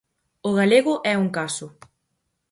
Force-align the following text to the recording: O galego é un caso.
O 0.49 0.51
galego 0.59 0.93
é 1.11 1.15
un 1.23 1.29
caso. 1.37 1.67